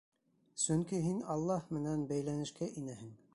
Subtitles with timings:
[0.61, 3.15] Сөнки һин Аллаһ менән бәйләнешкә инәһең.